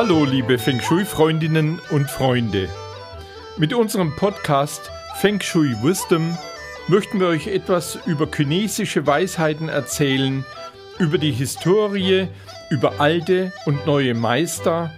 [0.00, 2.68] Hallo, liebe Feng Shui-Freundinnen und Freunde.
[3.56, 6.38] Mit unserem Podcast Feng Shui Wisdom
[6.86, 10.44] möchten wir euch etwas über chinesische Weisheiten erzählen,
[11.00, 12.28] über die Historie,
[12.70, 14.92] über alte und neue Meister,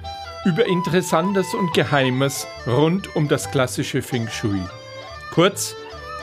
[0.45, 4.61] über Interessantes und Geheimes rund um das klassische Feng Shui.
[5.33, 5.75] Kurz,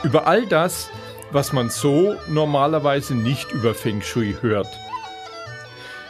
[0.04, 0.92] über all das,
[1.32, 4.70] was man so normalerweise nicht über Feng Shui hört.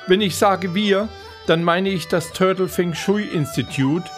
[0.08, 1.08] Wenn ich sage wir,
[1.48, 4.10] dann meine ich das Turtle Feng Shui Institute,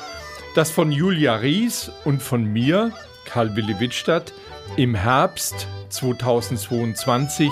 [0.56, 2.92] das von Julia Ries und von mir,
[3.26, 4.34] Karl Willi Wittstadt,
[4.78, 7.52] im Herbst 2022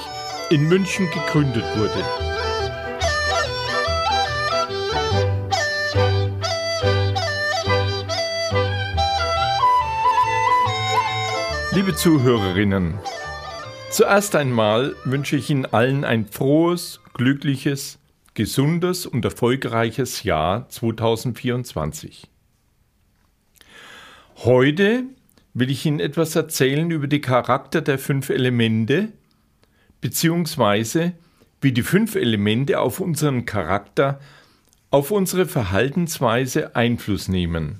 [0.49, 2.03] in München gegründet wurde.
[11.71, 12.95] Liebe Zuhörerinnen,
[13.91, 17.99] zuerst einmal wünsche ich Ihnen allen ein frohes, glückliches,
[18.37, 22.27] gesundes und erfolgreiches Jahr 2024.
[24.43, 25.05] Heute
[25.55, 29.11] will ich Ihnen etwas erzählen über die Charakter der fünf Elemente,
[30.01, 31.13] beziehungsweise
[31.61, 34.19] wie die fünf Elemente auf unseren Charakter,
[34.91, 37.79] auf unsere Verhaltensweise Einfluss nehmen.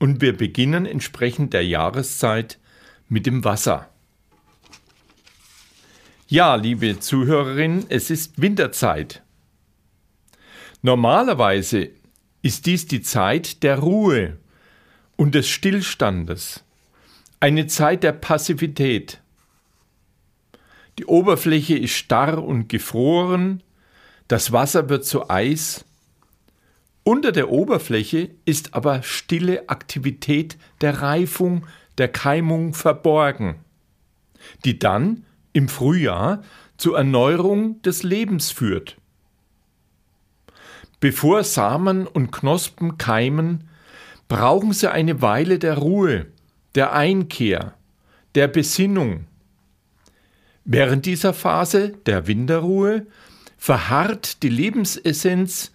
[0.00, 2.58] Und wir beginnen entsprechend der Jahreszeit
[3.08, 3.88] mit dem Wasser.
[6.26, 9.22] Ja, liebe Zuhörerin, es ist Winterzeit.
[10.82, 11.90] Normalerweise
[12.42, 14.36] ist dies die Zeit der Ruhe
[15.16, 16.64] und des Stillstandes,
[17.40, 19.20] eine Zeit der Passivität.
[20.98, 23.62] Die Oberfläche ist starr und gefroren,
[24.28, 25.84] das Wasser wird zu Eis,
[27.08, 31.64] unter der Oberfläche ist aber stille Aktivität der Reifung,
[31.98, 33.60] der Keimung verborgen,
[34.64, 36.42] die dann im Frühjahr
[36.76, 38.96] zur Erneuerung des Lebens führt.
[41.00, 43.68] Bevor Samen und Knospen keimen,
[44.28, 46.26] brauchen sie eine Weile der Ruhe,
[46.74, 47.74] der Einkehr,
[48.34, 49.26] der Besinnung.
[50.64, 53.06] Während dieser Phase der Winterruhe
[53.56, 55.72] verharrt die Lebensessenz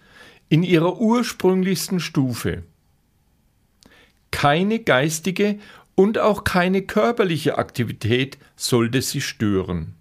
[0.48, 2.64] in ihrer ursprünglichsten Stufe.
[4.30, 5.58] Keine geistige
[5.94, 9.94] und auch keine körperliche Aktivität sollte sie stören.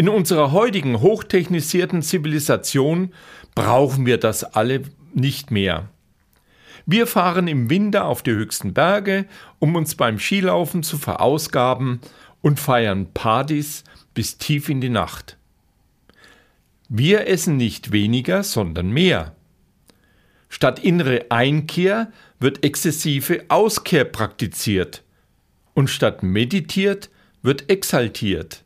[0.00, 3.12] In unserer heutigen hochtechnisierten Zivilisation
[3.54, 5.90] brauchen wir das alle nicht mehr.
[6.86, 9.26] Wir fahren im Winter auf die höchsten Berge,
[9.58, 12.00] um uns beim Skilaufen zu verausgaben
[12.40, 13.84] und feiern Partys
[14.14, 15.36] bis tief in die Nacht.
[16.88, 19.36] Wir essen nicht weniger, sondern mehr.
[20.48, 25.02] Statt innere Einkehr wird exzessive Auskehr praktiziert
[25.74, 27.10] und statt meditiert
[27.42, 28.64] wird exaltiert.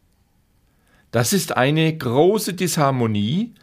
[1.14, 3.54] Das ist eine große Disharmonie,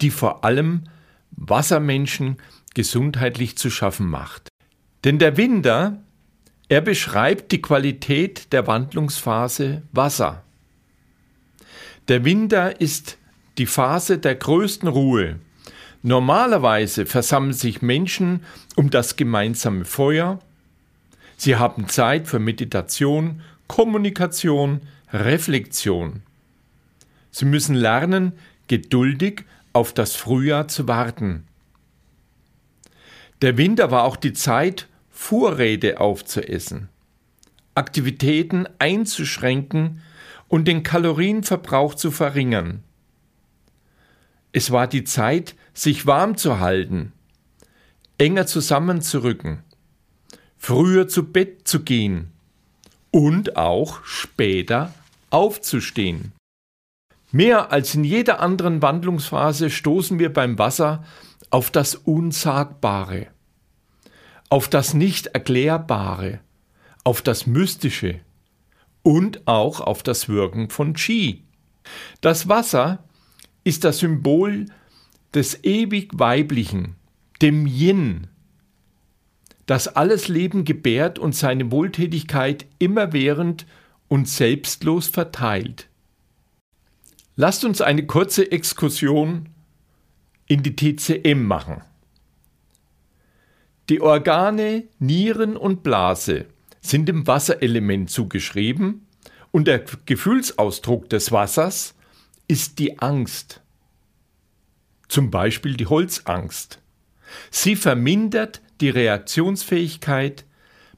[0.00, 0.88] die vor allem
[1.30, 2.38] Wassermenschen
[2.74, 4.48] gesundheitlich zu schaffen macht.
[5.04, 6.02] Denn der Winter,
[6.68, 10.42] er beschreibt die Qualität der Wandlungsphase Wasser.
[12.08, 13.18] Der Winter ist
[13.56, 15.38] die Phase der größten Ruhe,
[16.02, 18.44] Normalerweise versammeln sich Menschen
[18.74, 20.40] um das gemeinsame Feuer.
[21.36, 24.80] Sie haben Zeit für Meditation, Kommunikation,
[25.12, 26.22] Reflexion.
[27.38, 28.32] Sie müssen lernen,
[28.66, 31.46] geduldig auf das Frühjahr zu warten.
[33.42, 36.88] Der Winter war auch die Zeit, Vorräte aufzuessen,
[37.74, 40.00] Aktivitäten einzuschränken
[40.48, 42.82] und den Kalorienverbrauch zu verringern.
[44.52, 47.12] Es war die Zeit, sich warm zu halten,
[48.16, 49.62] enger zusammenzurücken,
[50.56, 52.32] früher zu Bett zu gehen
[53.10, 54.94] und auch später
[55.28, 56.32] aufzustehen.
[57.36, 61.04] Mehr als in jeder anderen Wandlungsphase stoßen wir beim Wasser
[61.50, 63.26] auf das Unsagbare,
[64.48, 66.40] auf das Nicht-Erklärbare,
[67.04, 68.20] auf das Mystische
[69.02, 71.44] und auch auf das Wirken von Qi.
[72.22, 73.04] Das Wasser
[73.64, 74.64] ist das Symbol
[75.34, 76.96] des ewig Weiblichen,
[77.42, 78.28] dem Yin,
[79.66, 83.66] das alles Leben gebärt und seine Wohltätigkeit immerwährend
[84.08, 85.90] und selbstlos verteilt.
[87.36, 89.48] Lasst uns eine kurze Exkursion
[90.46, 91.82] in die TCM machen.
[93.88, 96.46] Die Organe Nieren und Blase
[96.80, 99.06] sind dem Wasserelement zugeschrieben
[99.52, 101.94] und der Gefühlsausdruck des Wassers
[102.48, 103.60] ist die Angst
[105.08, 106.80] zum Beispiel die Holzangst.
[107.50, 110.44] Sie vermindert die Reaktionsfähigkeit,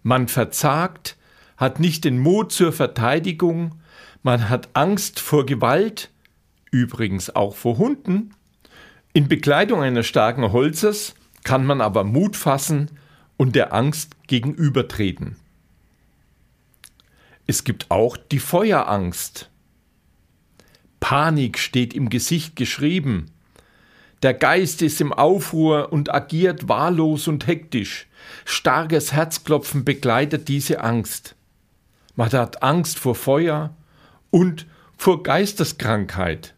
[0.02, 1.17] man verzagt,
[1.56, 3.81] hat nicht den Mut zur Verteidigung,
[4.23, 6.11] man hat Angst vor Gewalt,
[6.70, 8.34] übrigens auch vor Hunden,
[9.14, 12.90] In Bekleidung eines starken Holzes kann man aber Mut fassen
[13.36, 15.36] und der Angst gegenübertreten.
[17.46, 19.48] Es gibt auch die Feuerangst.
[21.00, 23.30] Panik steht im Gesicht geschrieben.
[24.22, 28.06] Der Geist ist im Aufruhr und agiert wahllos und hektisch.
[28.44, 31.36] Starkes Herzklopfen begleitet diese Angst.
[32.16, 33.74] Man hat Angst vor Feuer
[34.30, 34.66] und
[34.96, 36.54] vor Geisteskrankheit.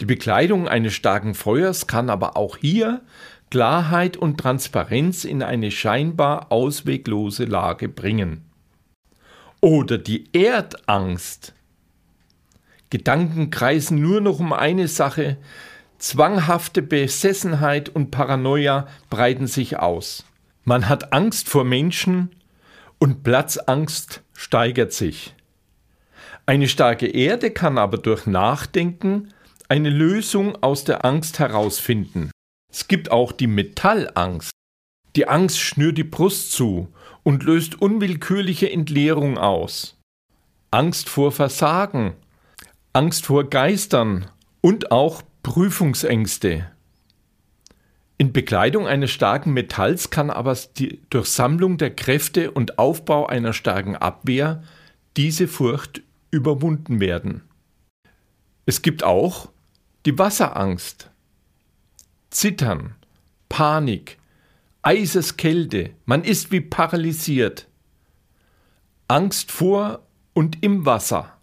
[0.00, 3.02] Die Bekleidung eines starken Feuers kann aber auch hier
[3.50, 8.44] Klarheit und Transparenz in eine scheinbar ausweglose Lage bringen.
[9.60, 11.54] Oder die Erdangst.
[12.90, 15.36] Gedanken kreisen nur noch um eine Sache,
[15.98, 20.24] zwanghafte Besessenheit und Paranoia breiten sich aus.
[20.64, 22.30] Man hat Angst vor Menschen
[22.98, 25.34] und Platzangst steigert sich.
[26.46, 29.32] Eine starke Erde kann aber durch Nachdenken
[29.68, 32.30] eine Lösung aus der Angst herausfinden.
[32.72, 34.50] Es gibt auch die Metallangst.
[35.14, 36.88] Die Angst schnürt die Brust zu
[37.22, 39.98] und löst unwillkürliche Entleerung aus.
[40.70, 42.14] Angst vor Versagen,
[42.92, 44.30] Angst vor Geistern
[44.60, 46.70] und auch Prüfungsängste.
[48.16, 53.96] In Bekleidung eines starken Metalls kann aber die Durchsammlung der Kräfte und Aufbau einer starken
[53.96, 54.62] Abwehr
[55.16, 57.42] diese Furcht überwunden werden.
[58.66, 59.48] Es gibt auch
[60.08, 61.10] die Wasserangst,
[62.30, 62.94] Zittern,
[63.50, 64.16] Panik,
[64.80, 67.68] Eiseskälte, man ist wie paralysiert,
[69.06, 71.36] Angst vor und im Wasser,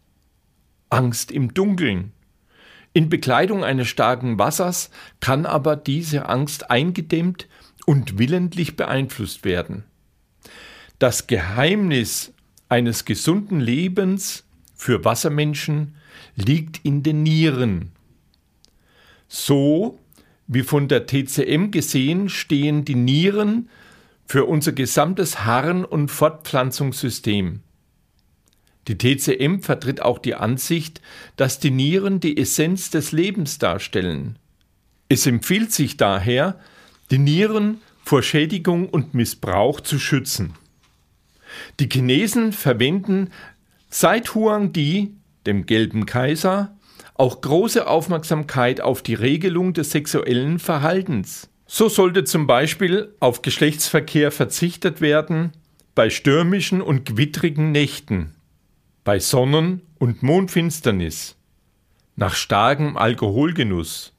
[0.90, 2.12] Angst im Dunkeln.
[2.94, 4.90] In Bekleidung eines starken Wassers
[5.20, 7.48] kann aber diese Angst eingedämmt
[7.86, 9.84] und willentlich beeinflusst werden.
[10.98, 12.34] Das Geheimnis
[12.68, 15.98] eines gesunden Lebens für Wassermenschen
[16.36, 17.95] liegt in den Nieren.
[19.28, 20.00] So
[20.48, 23.70] wie von der TCM gesehen stehen die Nieren
[24.28, 27.62] für unser gesamtes Harn- und Fortpflanzungssystem.
[28.88, 31.02] Die TCM vertritt auch die Ansicht,
[31.38, 34.38] dass die Nieren die Essenz des Lebens darstellen.
[35.10, 36.60] Es empfiehlt sich daher,
[37.10, 40.54] die Nieren vor Schädigung und Missbrauch zu schützen.
[41.80, 43.32] Die Chinesen verwenden
[43.90, 46.76] seit Huangdi, dem gelben Kaiser,
[47.16, 51.50] auch große Aufmerksamkeit auf die Regelung des sexuellen Verhaltens.
[51.66, 55.54] So sollte zum Beispiel auf Geschlechtsverkehr verzichtet werden
[55.96, 58.36] bei stürmischen und gewittrigen Nächten,
[59.06, 61.38] bei Sonnen- und Mondfinsternis,
[62.18, 64.14] nach starkem Alkoholgenuss,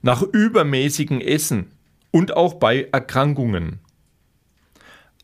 [0.00, 1.72] nach übermäßigem Essen
[2.10, 3.80] und auch bei Erkrankungen.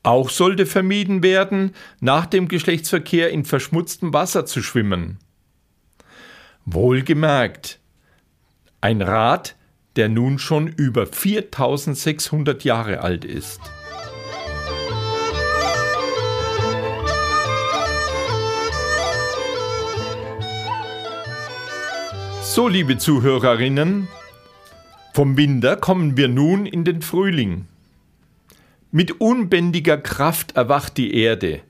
[0.03, 5.19] Auch sollte vermieden werden, nach dem Geschlechtsverkehr in verschmutztem Wasser zu schwimmen
[6.69, 7.79] Wohlgemerkt,
[8.81, 9.55] ein Rat,
[9.95, 13.61] der nun schon über 4600 Jahre alt ist.
[22.43, 24.09] So, liebe Zuhörerinnen,
[25.15, 27.69] vom Winter kommen wir nun in den Frühling.
[28.91, 31.61] Mit unbändiger Kraft erwacht die Erde.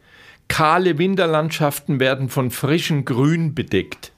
[0.49, 4.12] Kahle Winterlandschaften werden von frischem Grün bedeckt.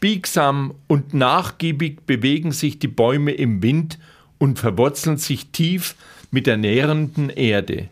[0.00, 3.98] Biegsam und nachgiebig bewegen sich die Bäume im Wind
[4.38, 5.96] und verwurzeln sich tief
[6.30, 7.88] mit der nährenden Erde.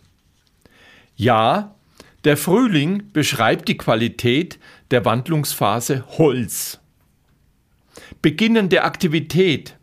[1.16, 1.74] Ja,
[2.24, 4.58] der Frühling beschreibt die Qualität
[4.90, 6.78] der Wandlungsphase Holz.
[8.22, 9.76] Beginnende Aktivität,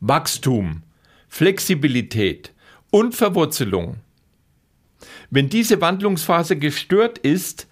[0.00, 0.82] Wachstum,
[1.28, 2.52] Flexibilität
[2.90, 3.96] und Verwurzelung.
[5.30, 7.66] Wenn diese Wandlungsphase gestört ist,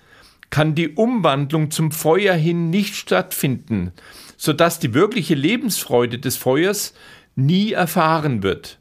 [0.55, 3.91] kann die Umwandlung zum Feuer hin nicht stattfinden,
[4.37, 6.95] sodass die wirkliche Lebensfreude des Feuers
[7.35, 8.79] nie erfahren wird.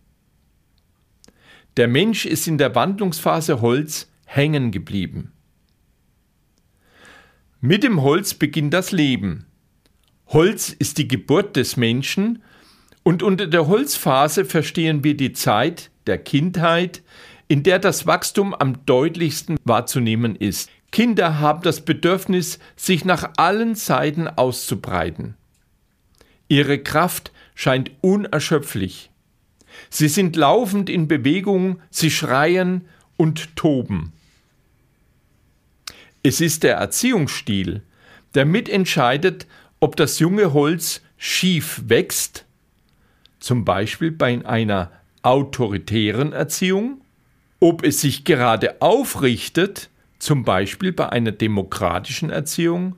[1.76, 5.32] Der Mensch ist in der Wandlungsphase Holz hängen geblieben.
[7.60, 9.48] Mit dem Holz beginnt das Leben.
[10.28, 12.44] Holz ist die Geburt des Menschen
[13.02, 17.02] und unter der Holzphase verstehen wir die Zeit der Kindheit,
[17.48, 20.70] in der das Wachstum am deutlichsten wahrzunehmen ist.
[20.94, 25.34] Kinder haben das Bedürfnis, sich nach allen Seiten auszubreiten.
[26.48, 29.10] Ihre Kraft scheint unerschöpflich.
[29.90, 32.86] Sie sind laufend in Bewegung, sie schreien
[33.18, 34.14] und toben.
[36.22, 37.82] Es ist der Erziehungsstil,
[38.36, 39.48] der mitentscheidet,
[39.80, 42.46] ob das junge Holz schief wächst,
[43.40, 44.92] zum Beispiel bei einer
[45.24, 47.02] autoritären Erziehung,
[47.60, 49.90] ob es sich gerade aufrichtet,
[50.24, 52.96] zum Beispiel bei einer demokratischen Erziehung,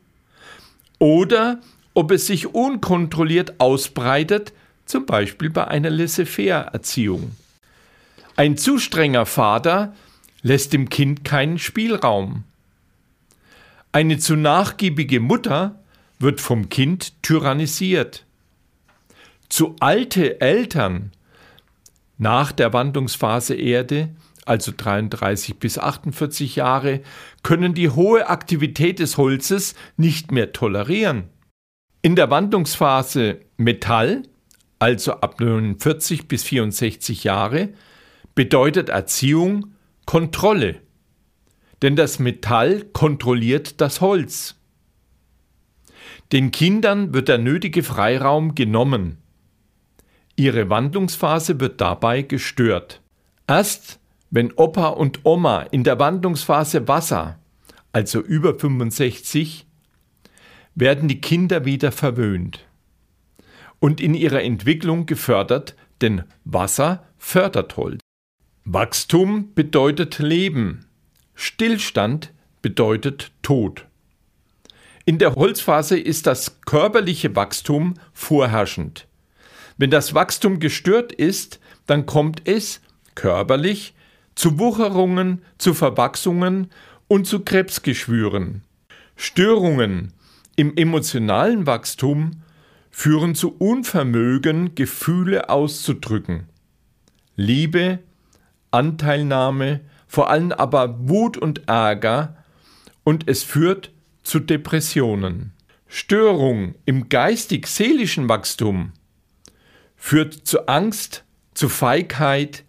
[0.99, 1.59] oder
[1.95, 4.53] ob es sich unkontrolliert ausbreitet,
[4.85, 7.31] zum Beispiel bei einer Laissez-faire-Erziehung.
[8.35, 9.95] Ein zu strenger Vater
[10.43, 12.43] lässt dem Kind keinen Spielraum.
[13.91, 15.79] Eine zu nachgiebige Mutter
[16.19, 18.25] wird vom Kind tyrannisiert.
[19.49, 21.11] Zu alte Eltern
[22.17, 24.09] nach der Wandlungsphase Erde,
[24.45, 27.01] also 33 bis 48 Jahre,
[27.43, 31.29] können die hohe Aktivität des Holzes nicht mehr tolerieren.
[32.01, 34.23] In der Wandlungsphase Metall,
[34.77, 37.69] also ab 49 bis 64 Jahre,
[38.35, 39.73] bedeutet Erziehung
[40.05, 40.81] Kontrolle.
[41.81, 44.55] Denn das Metall kontrolliert das Holz.
[46.31, 49.17] Den Kindern wird der nötige Freiraum genommen.
[50.35, 53.01] Ihre Wandlungsphase wird dabei gestört.
[53.47, 53.99] Erst
[54.35, 57.39] wenn Opa und Oma in der Wandlungsphase Wasser,
[57.93, 59.65] also über 65,
[60.75, 62.67] werden die Kinder wieder verwöhnt
[63.79, 68.01] und in ihrer Entwicklung gefördert, denn Wasser fördert Holz.
[68.65, 70.85] Wachstum bedeutet Leben,
[71.33, 73.85] Stillstand bedeutet Tod.
[75.05, 79.07] In der Holzphase ist das körperliche Wachstum vorherrschend.
[79.77, 82.81] Wenn das Wachstum gestört ist, dann kommt es
[83.13, 83.94] körperlich
[84.35, 86.69] zu Wucherungen, zu Verwachsungen
[87.07, 88.63] und zu Krebsgeschwüren.
[89.15, 90.13] Störungen
[90.55, 92.43] im emotionalen Wachstum
[92.91, 96.47] führen zu Unvermögen, Gefühle auszudrücken.
[97.35, 97.99] Liebe,
[98.71, 102.37] Anteilnahme, vor allem aber Wut und Ärger
[103.03, 103.91] und es führt
[104.23, 105.51] zu Depressionen.
[105.87, 108.93] Störung im geistig-seelischen Wachstum
[109.95, 111.23] führt zu Angst,
[111.53, 112.63] zu Feigheit,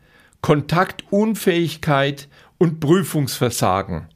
[0.46, 4.06] Kontaktunfähigkeit und Prüfungsversagen.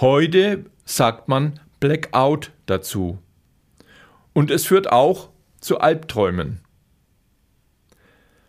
[0.00, 3.18] Heute sagt man Blackout dazu.
[4.32, 5.28] Und es führt auch
[5.60, 6.60] zu Albträumen.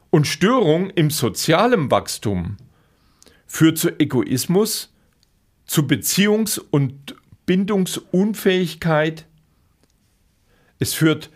[0.10, 2.56] Und Störung im sozialen Wachstum
[3.46, 4.94] führt zu Egoismus,
[5.66, 9.26] zu Beziehungs- und Bindungsunfähigkeit.
[10.80, 11.30] Es führt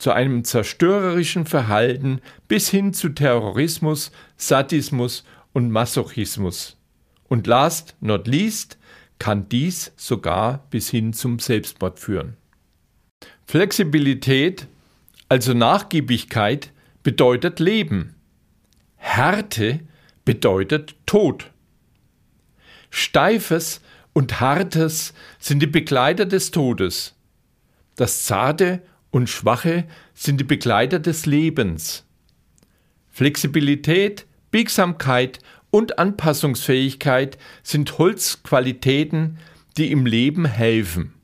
[0.00, 6.78] zu einem zerstörerischen Verhalten bis hin zu Terrorismus, Sadismus und Masochismus.
[7.28, 8.78] Und last not least
[9.18, 12.38] kann dies sogar bis hin zum Selbstmord führen.
[13.44, 14.68] Flexibilität,
[15.28, 18.14] also Nachgiebigkeit, bedeutet Leben.
[18.96, 19.80] Härte
[20.24, 21.50] bedeutet Tod.
[22.88, 23.82] Steifes
[24.14, 27.14] und Hartes sind die Begleiter des Todes.
[27.96, 28.80] Das Zarte
[29.10, 32.04] und Schwache sind die Begleiter des Lebens.
[33.08, 35.40] Flexibilität, Biegsamkeit
[35.70, 39.38] und Anpassungsfähigkeit sind Holzqualitäten,
[39.76, 41.14] die im Leben helfen.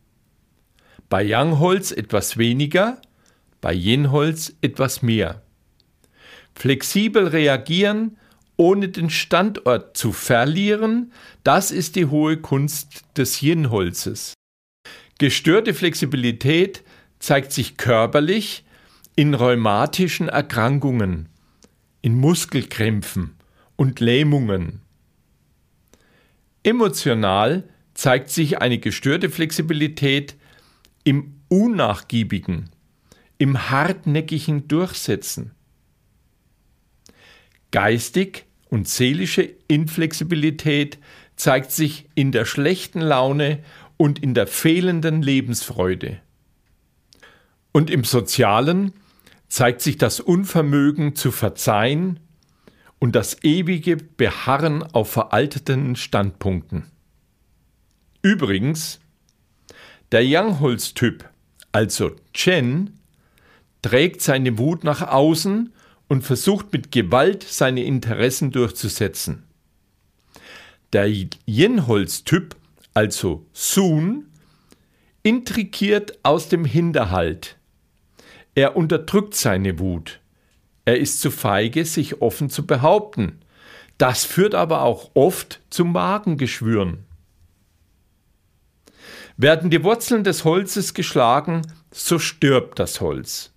[1.08, 3.00] Bei Youngholz etwas weniger,
[3.60, 5.42] bei Jenholz etwas mehr
[6.56, 8.16] flexibel reagieren,
[8.56, 11.12] ohne den Standort zu verlieren,
[11.44, 14.32] das ist die hohe Kunst des Yin-Holzes.
[15.18, 16.82] Gestörte Flexibilität
[17.26, 18.64] zeigt sich körperlich
[19.16, 21.28] in rheumatischen Erkrankungen,
[22.00, 23.34] in Muskelkrämpfen
[23.74, 24.80] und Lähmungen.
[26.62, 27.64] Emotional
[27.94, 30.36] zeigt sich eine gestörte Flexibilität
[31.02, 32.70] im unnachgiebigen,
[33.38, 35.50] im hartnäckigen Durchsetzen.
[37.72, 40.98] Geistig und seelische Inflexibilität
[41.34, 43.64] zeigt sich in der schlechten Laune
[43.96, 46.20] und in der fehlenden Lebensfreude.
[47.76, 48.94] Und im Sozialen
[49.48, 52.20] zeigt sich das Unvermögen zu verzeihen
[52.98, 56.90] und das ewige Beharren auf veralteten Standpunkten.
[58.22, 58.98] Übrigens,
[60.10, 61.28] der Youngholz-Typ,
[61.70, 62.98] also Chen,
[63.82, 65.70] trägt seine Wut nach außen
[66.08, 69.42] und versucht mit Gewalt seine Interessen durchzusetzen.
[70.94, 71.12] Der
[71.44, 72.56] Jenholz-Typ,
[72.94, 74.30] also Sun,
[75.22, 77.58] intrigiert aus dem Hinterhalt.
[78.56, 80.18] Er unterdrückt seine Wut.
[80.86, 83.40] Er ist zu feige, sich offen zu behaupten.
[83.98, 87.04] Das führt aber auch oft zu Magengeschwüren.
[89.36, 93.52] Werden die Wurzeln des Holzes geschlagen, so stirbt das Holz.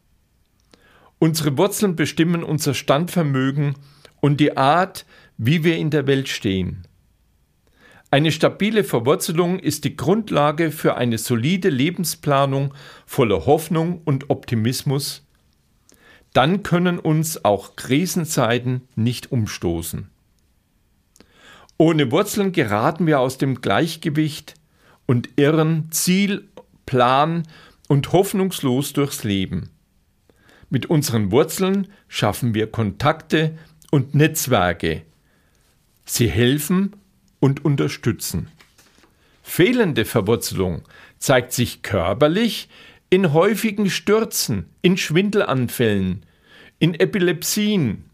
[1.17, 3.75] Unsere Wurzeln bestimmen unser Standvermögen
[4.19, 5.05] und die Art,
[5.37, 6.85] wie wir in der Welt stehen.
[8.11, 12.73] Eine stabile Verwurzelung ist die Grundlage für eine solide Lebensplanung
[13.05, 15.27] voller Hoffnung und Optimismus.
[16.33, 20.09] Dann können uns auch Krisenzeiten nicht umstoßen.
[21.77, 24.55] Ohne Wurzeln geraten wir aus dem Gleichgewicht
[25.05, 26.47] und irren Ziel,
[26.85, 27.43] Plan
[27.87, 29.69] und hoffnungslos durchs Leben.
[30.71, 33.57] Mit unseren Wurzeln schaffen wir Kontakte
[33.91, 35.03] und Netzwerke.
[36.05, 36.95] Sie helfen
[37.39, 38.49] und unterstützen.
[39.43, 40.83] Fehlende Verwurzelung
[41.17, 42.69] zeigt sich körperlich
[43.09, 46.25] in häufigen Stürzen, in Schwindelanfällen,
[46.77, 48.05] in Epilepsien.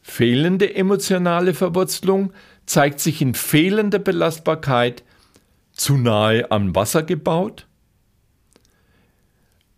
[0.00, 2.32] Fehlende emotionale Verwurzelung
[2.66, 5.04] zeigt sich in fehlender Belastbarkeit,
[5.72, 7.66] zu nahe am Wasser gebaut.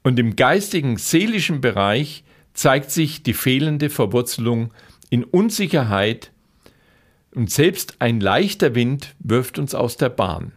[0.02, 4.72] Und im geistigen, seelischen Bereich zeigt sich die fehlende Verwurzelung
[5.10, 6.30] in Unsicherheit
[7.34, 10.52] und selbst ein leichter Wind wirft uns aus der Bahn.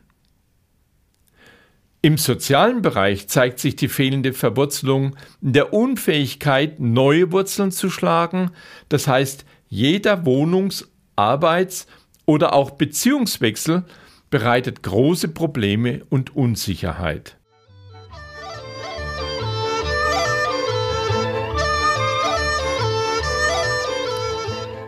[2.01, 8.51] Im sozialen Bereich zeigt sich die fehlende Verwurzelung in der Unfähigkeit, neue Wurzeln zu schlagen,
[8.88, 11.88] das heißt, jeder Wohnungs-, Arbeits-
[12.25, 13.84] oder auch Beziehungswechsel
[14.29, 17.38] bereitet große Probleme und Unsicherheit.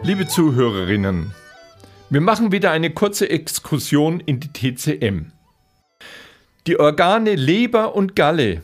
[0.03, 1.33] Liebe Zuhörerinnen,
[2.11, 5.31] wir machen wieder eine kurze Exkursion in die TCM.
[6.65, 8.63] Die Organe Leber und Galle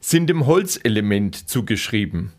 [0.00, 2.32] sind dem Holzelement zugeschrieben.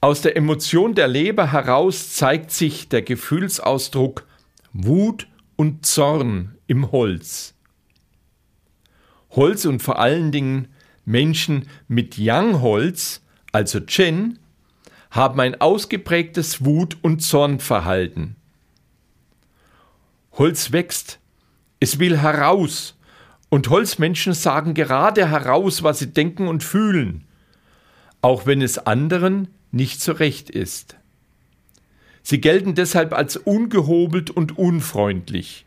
[0.00, 4.26] Aus der Emotion der Leber heraus zeigt sich der Gefühlsausdruck
[4.72, 7.54] Wut und Zorn im Holz.
[9.30, 10.68] Holz und vor allen Dingen
[11.04, 13.20] Menschen mit Yang-Holz,
[13.52, 14.38] also Chen,
[15.10, 18.36] haben ein ausgeprägtes Wut- und Zornverhalten.
[20.36, 21.20] Holz wächst,
[21.80, 22.98] es will heraus,
[23.50, 27.24] und Holzmenschen sagen gerade heraus, was sie denken und fühlen,
[28.20, 30.96] auch wenn es anderen nicht so recht ist.
[32.22, 35.66] Sie gelten deshalb als ungehobelt und unfreundlich.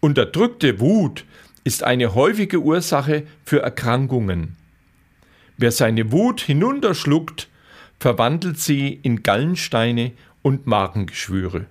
[0.00, 1.26] Unterdrückte Wut
[1.64, 4.56] ist eine häufige Ursache für Erkrankungen.
[5.58, 7.48] Wer seine Wut hinunterschluckt,
[7.98, 11.66] verwandelt sie in Gallensteine und Magengeschwüre.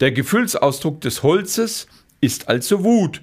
[0.00, 1.86] Der Gefühlsausdruck des Holzes
[2.22, 3.20] ist also Wut,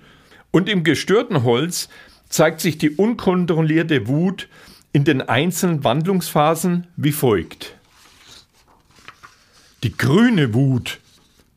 [0.51, 1.89] und im gestörten Holz
[2.29, 4.47] zeigt sich die unkontrollierte Wut
[4.93, 7.75] in den einzelnen Wandlungsphasen wie folgt.
[9.83, 10.99] Die grüne Wut,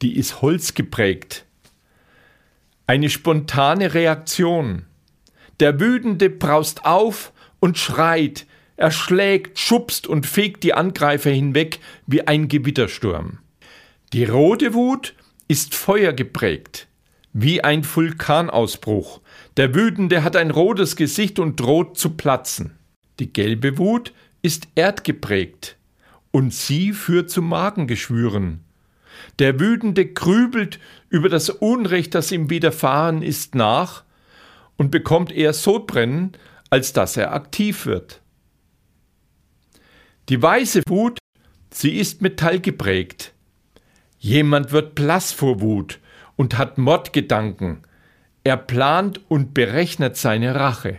[0.03, 1.45] die ist holzgeprägt.
[2.87, 4.87] Eine spontane Reaktion.
[5.61, 12.27] Der Wütende braust auf und schreit, er schlägt, schubst und fegt die Angreifer hinweg wie
[12.27, 13.39] ein Gewittersturm.
[14.13, 15.15] Die rote Wut
[15.47, 16.89] ist feuergeprägt,
[17.33, 19.21] wie ein Vulkanausbruch.
[19.57, 22.77] Der Wütende hat ein rotes Gesicht und droht zu platzen.
[23.21, 25.77] Die gelbe Wut ist erdgeprägt,
[26.33, 28.65] und sie führt zu Magengeschwüren.
[29.39, 34.03] Der Wütende grübelt über das Unrecht, das ihm widerfahren ist, nach
[34.77, 36.33] und bekommt eher Sodbrennen,
[36.69, 38.21] als dass er aktiv wird.
[40.29, 41.19] Die weiße Wut,
[41.71, 43.35] sie ist metallgeprägt.
[44.21, 45.99] Jemand wird blass vor Wut
[46.37, 47.79] und hat Mordgedanken.
[48.45, 50.99] Er plant und berechnet seine Rache.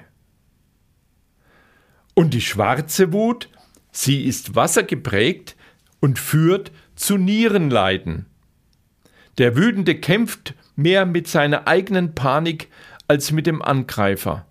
[2.16, 3.48] Und die schwarze Wut,
[3.92, 5.56] Sie ist wassergeprägt
[6.00, 8.26] und führt zu Nierenleiden.
[9.38, 12.70] Der Wütende kämpft mehr mit seiner eigenen Panik
[13.08, 14.48] als mit dem Angreifer.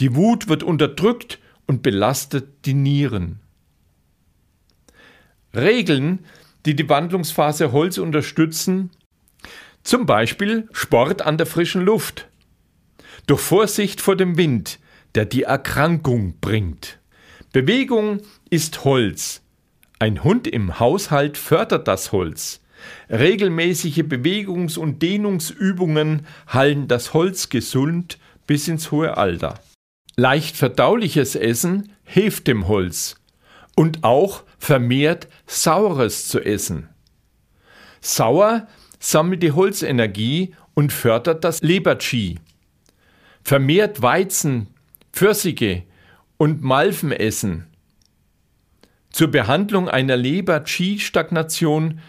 [0.00, 3.38] Die Wut wird unterdrückt und belastet die Nieren.
[5.54, 6.24] Regeln,
[6.66, 8.90] die die Wandlungsphase Holz unterstützen,
[9.82, 12.28] zum Beispiel Sport an der frischen Luft.
[13.26, 14.78] Durch Vorsicht vor dem Wind,
[15.14, 16.98] der die Erkrankung bringt.
[17.52, 18.20] Bewegung
[18.50, 19.42] ist Holz.
[19.98, 22.60] Ein Hund im Haushalt fördert das Holz.
[23.10, 29.60] Regelmäßige Bewegungs- und Dehnungsübungen halten das Holz gesund bis ins hohe Alter.
[30.16, 33.19] Leicht verdauliches Essen hilft dem Holz
[33.76, 36.88] und auch vermehrt Saures zu essen.
[38.00, 38.66] Sauer
[38.98, 42.38] sammelt die Holzenergie und fördert das Leber-Qi.
[43.42, 44.68] Vermehrt Weizen,
[45.12, 45.84] Pfirsiche,
[46.36, 47.66] und Malven essen.
[49.10, 52.00] Zur Behandlung einer Leber-Qi-Stagnation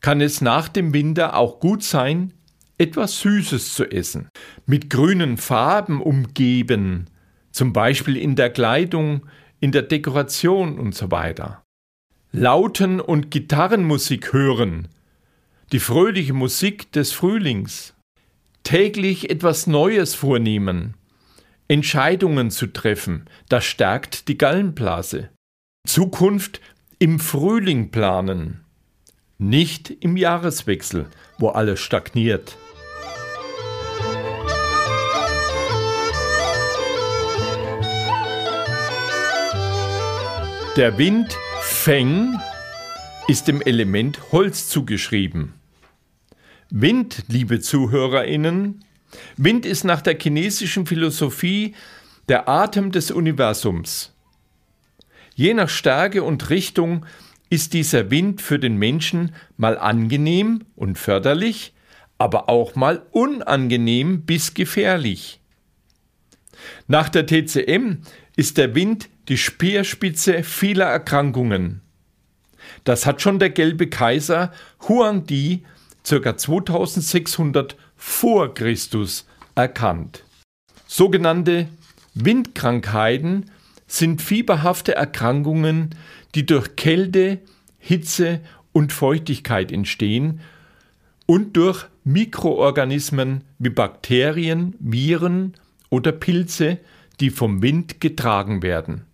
[0.00, 2.32] kann es nach dem Winter auch gut sein,
[2.78, 4.28] etwas Süßes zu essen.
[4.64, 7.06] Mit grünen Farben umgeben,
[7.50, 9.26] zum Beispiel in der Kleidung,
[9.66, 11.64] in der Dekoration und so weiter.
[12.30, 14.86] Lauten und Gitarrenmusik hören,
[15.72, 17.92] die fröhliche Musik des Frühlings.
[18.62, 20.94] Täglich etwas Neues vornehmen,
[21.66, 23.24] Entscheidungen zu treffen.
[23.48, 25.30] Das stärkt die Gallenblase.
[25.84, 26.60] Zukunft
[27.00, 28.60] im Frühling planen,
[29.38, 31.06] nicht im Jahreswechsel,
[31.38, 32.56] wo alles stagniert.
[40.76, 42.38] Der Wind Feng
[43.28, 45.54] ist dem Element Holz zugeschrieben.
[46.68, 48.84] Wind, liebe Zuhörerinnen,
[49.38, 51.74] Wind ist nach der chinesischen Philosophie
[52.28, 54.12] der Atem des Universums.
[55.34, 57.06] Je nach Stärke und Richtung
[57.48, 61.72] ist dieser Wind für den Menschen mal angenehm und förderlich,
[62.18, 65.40] aber auch mal unangenehm bis gefährlich.
[66.86, 68.02] Nach der TCM
[68.36, 71.80] ist der Wind die Speerspitze vieler Erkrankungen.
[72.84, 74.52] Das hat schon der gelbe Kaiser
[74.88, 75.64] Huang Di
[76.08, 76.36] ca.
[76.36, 80.24] 2600 vor Christus erkannt.
[80.86, 81.68] Sogenannte
[82.14, 83.50] Windkrankheiten
[83.86, 85.90] sind fieberhafte Erkrankungen,
[86.34, 87.40] die durch Kälte,
[87.78, 88.40] Hitze
[88.72, 90.40] und Feuchtigkeit entstehen
[91.26, 95.54] und durch Mikroorganismen wie Bakterien, Viren
[95.90, 96.78] oder Pilze,
[97.20, 99.06] die vom Wind getragen werden.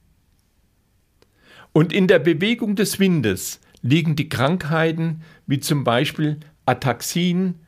[1.73, 7.61] Und in der Bewegung des Windes liegen die Krankheiten wie zum Beispiel Ataxien,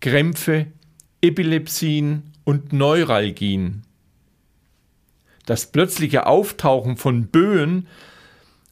[0.00, 0.66] Krämpfe,
[1.22, 3.82] Epilepsien und Neuralgien.
[5.46, 7.86] Das plötzliche Auftauchen von Böen,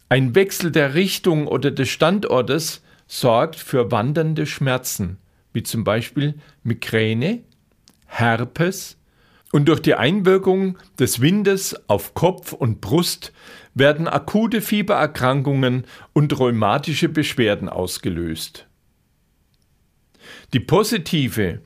[0.09, 5.19] ein Wechsel der Richtung oder des Standortes sorgt für wandernde Schmerzen,
[5.53, 7.41] wie zum Beispiel Migräne,
[8.07, 8.97] Herpes,
[9.53, 13.33] und durch die Einwirkung des Windes auf Kopf und Brust
[13.75, 18.67] werden akute Fiebererkrankungen und rheumatische Beschwerden ausgelöst.
[20.53, 21.61] Die positive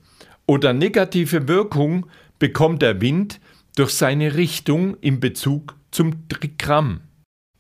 [0.47, 2.07] oder negative Wirkung
[2.39, 3.41] bekommt der Wind
[3.77, 7.03] durch seine Richtung in Bezug zum Trigramm.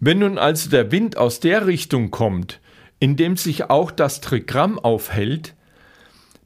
[0.00, 2.61] Wenn nun also der Wind aus der Richtung kommt,
[3.00, 5.54] in dem sich auch das Trigramm aufhält,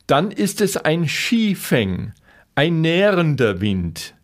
[0.06, 2.12] dann ist es ein Skifeng,
[2.54, 4.14] ein nährender Wind.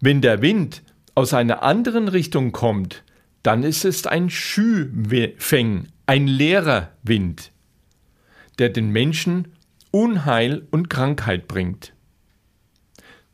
[0.00, 0.82] Wenn der Wind
[1.20, 3.04] aus einer anderen Richtung kommt,
[3.42, 7.52] dann ist es ein Schüfeng, ein leerer Wind,
[8.58, 9.48] der den Menschen
[9.90, 11.92] Unheil und Krankheit bringt.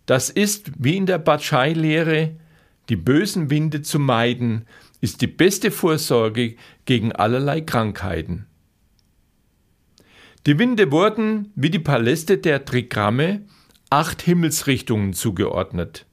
[0.04, 2.34] Das ist wie in der Batschei-Lehre,
[2.88, 4.66] die bösen Winde zu meiden,
[5.00, 8.46] ist die beste Vorsorge gegen allerlei Krankheiten.
[10.44, 13.42] Die Winde wurden, wie die Paläste der Trigramme,
[13.90, 16.05] acht Himmelsrichtungen zugeordnet,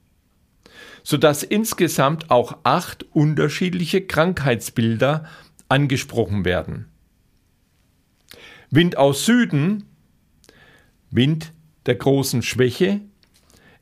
[1.04, 5.24] sodass insgesamt auch acht unterschiedliche Krankheitsbilder
[5.68, 6.86] angesprochen werden.
[8.70, 9.84] Wind aus Süden,
[11.10, 11.52] Wind
[11.86, 13.00] der großen Schwäche,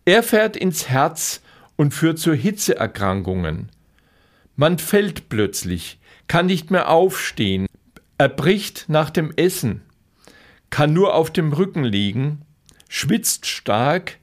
[0.05, 1.41] er fährt ins Herz
[1.77, 3.71] und führt zu Hitzeerkrankungen.
[4.57, 7.67] Man fällt plötzlich, kann nicht mehr aufstehen,
[8.19, 9.81] erbricht nach dem Essen,
[10.69, 12.45] kann nur auf dem Rücken liegen
[12.93, 14.19] schwitzt stark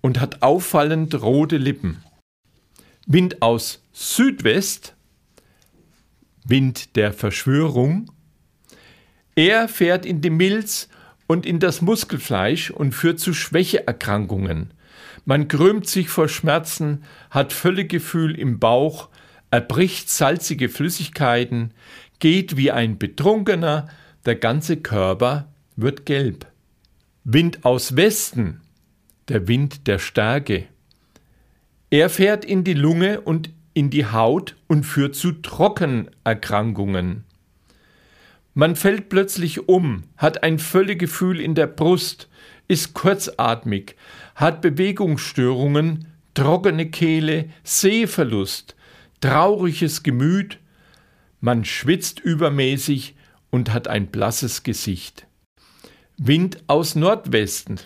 [0.00, 2.02] und hat auffallend rote Lippen.
[3.10, 4.94] Wind aus Südwest,
[6.44, 8.12] Wind der Verschwörung.
[9.34, 10.90] Er fährt in die Milz
[11.26, 14.74] und in das Muskelfleisch und führt zu Schwächeerkrankungen.
[15.24, 19.08] Man krümmt sich vor Schmerzen, hat Völlegefühl im Bauch,
[19.50, 21.72] erbricht salzige Flüssigkeiten,
[22.18, 23.88] geht wie ein Betrunkener,
[24.26, 26.46] der ganze Körper wird gelb.
[27.24, 28.60] Wind aus Westen,
[29.28, 30.66] der Wind der Stärke.
[31.90, 37.24] Er fährt in die Lunge und in die Haut und führt zu Trockenerkrankungen.
[38.52, 42.28] Man fällt plötzlich um, hat ein Völlegefühl in der Brust,
[42.66, 43.96] ist kurzatmig,
[44.34, 48.74] hat Bewegungsstörungen, trockene Kehle, Sehverlust,
[49.20, 50.58] trauriges Gemüt,
[51.40, 53.14] man schwitzt übermäßig
[53.50, 55.26] und hat ein blasses Gesicht.
[56.16, 57.78] Wind aus Nordwesten,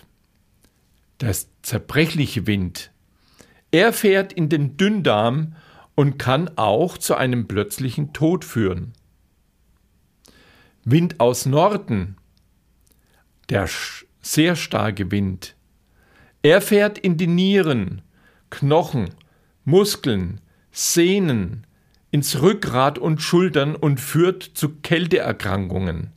[1.19, 2.92] das zerbrechliche Wind.
[3.73, 5.55] Er fährt in den Dünndarm
[5.95, 8.93] und kann auch zu einem plötzlichen Tod führen.
[10.85, 12.15] Wind aus Norden,
[13.49, 13.67] der
[14.21, 15.55] sehr starke Wind.
[16.43, 18.03] Er fährt in die Nieren,
[18.51, 19.09] Knochen,
[19.65, 20.39] Muskeln,
[20.71, 21.65] Sehnen,
[22.11, 26.11] ins Rückgrat und Schultern und führt zu Kälteerkrankungen.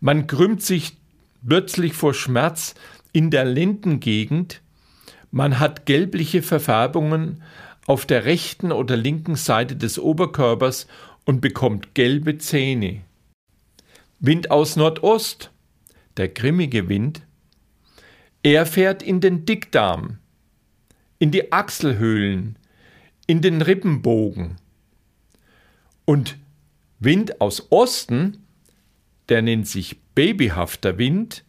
[0.00, 0.96] Man krümmt sich
[1.46, 2.74] plötzlich vor Schmerz
[3.12, 4.60] in der Lendengegend.
[5.34, 7.42] Man hat gelbliche Verfärbungen
[7.86, 10.86] auf der rechten oder linken Seite des Oberkörpers
[11.24, 13.00] und bekommt gelbe Zähne.
[14.20, 15.50] Wind aus Nordost,
[16.16, 17.22] der grimmige Wind.
[18.44, 20.18] Er fährt in den Dickdarm,
[21.18, 22.56] in die Achselhöhlen,
[23.26, 24.54] in den Rippenbogen.
[26.04, 26.36] Und
[27.00, 28.46] Wind aus Osten,
[29.28, 31.43] der nennt sich babyhafter Wind,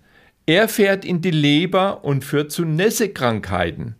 [0.45, 3.95] er fährt in die Leber und führt zu Nässekrankheiten.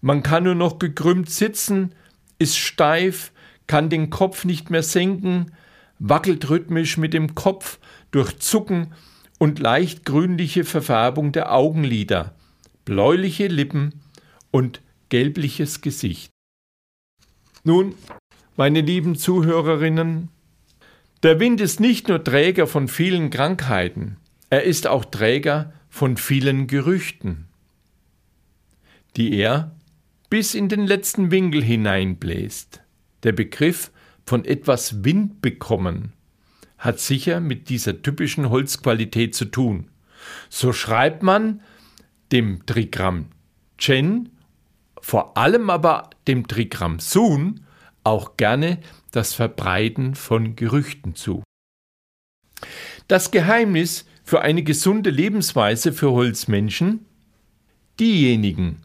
[0.00, 1.94] Man kann nur noch gekrümmt sitzen,
[2.38, 3.32] ist steif,
[3.66, 5.52] kann den Kopf nicht mehr senken,
[5.98, 7.78] wackelt rhythmisch mit dem Kopf
[8.10, 8.94] durch Zucken
[9.38, 12.34] und leicht grünliche Verfärbung der Augenlider,
[12.84, 14.00] bläuliche Lippen
[14.50, 16.30] und gelbliches Gesicht.
[17.64, 17.94] Nun,
[18.56, 20.28] meine lieben Zuhörerinnen,
[21.22, 24.16] der Wind ist nicht nur Träger von vielen Krankheiten,
[24.52, 27.46] er ist auch Träger von vielen Gerüchten,
[29.16, 29.74] die er
[30.28, 32.82] bis in den letzten Winkel hineinbläst.
[33.22, 33.90] Der Begriff
[34.26, 36.12] von etwas Wind bekommen
[36.76, 39.88] hat sicher mit dieser typischen Holzqualität zu tun.
[40.50, 41.62] So schreibt man
[42.30, 43.28] dem Trigramm
[43.78, 44.28] Chen,
[45.00, 47.64] vor allem aber dem Trigramm Sun,
[48.04, 48.80] auch gerne
[49.12, 51.42] das Verbreiten von Gerüchten zu.
[53.08, 57.06] Das Geheimnis für eine gesunde Lebensweise für Holzmenschen?
[58.00, 58.78] Diejenigen,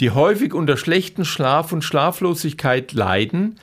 [0.00, 3.58] die häufig unter schlechten Schlaf und Schlaflosigkeit leiden,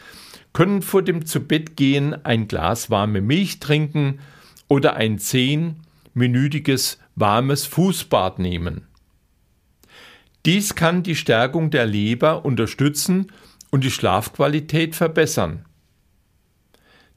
[0.53, 4.19] können vor dem Zubettgehen ein Glas warme Milch trinken
[4.67, 8.87] oder ein zehnminütiges warmes Fußbad nehmen.
[10.45, 13.31] Dies kann die Stärkung der Leber unterstützen
[13.69, 15.65] und die Schlafqualität verbessern.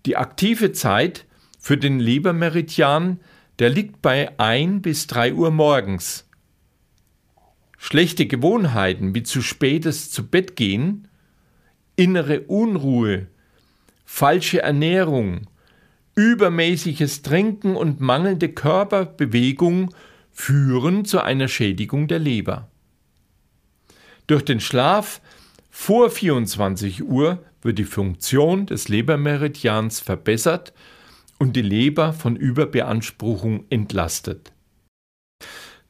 [0.05, 1.25] Die aktive Zeit
[1.59, 3.21] für den Lebermeridian,
[3.59, 6.29] der liegt bei 1 bis 3 Uhr morgens.
[7.79, 11.09] Schlechte Gewohnheiten wie zu spätes zu Bett gehen
[11.97, 13.29] innere Unruhe,
[14.05, 15.47] falsche Ernährung,
[16.17, 19.95] übermäßiges Trinken und mangelnde Körperbewegung
[20.33, 22.69] führen zu einer Schädigung der Leber.
[24.27, 25.21] Durch den Schlaf
[25.71, 30.73] vor 24 Uhr wird die Funktion des Lebermeridians verbessert
[31.45, 34.51] und die Leber von Überbeanspruchung entlastet.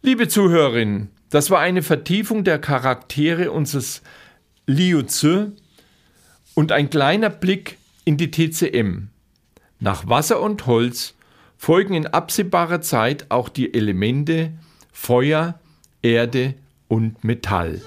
[0.03, 4.03] Liebe Zuhörerinnen, das war eine Vertiefung der Charaktere unseres
[4.67, 5.53] Liu Tzu
[6.55, 9.11] und ein kleiner Blick in die TCM.
[9.79, 11.15] Nach Wasser und Holz
[11.57, 14.51] folgen in absehbarer Zeit auch die Elemente
[14.93, 15.61] Feuer,
[16.03, 16.55] Erde
[16.89, 17.81] und Metall.